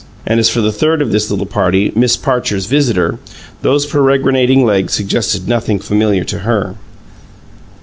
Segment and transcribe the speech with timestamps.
[0.25, 3.19] And as for the third of this little party, Miss Parcher's visitor,
[3.61, 6.73] those peregrinating legs suggested nothing familiar to her.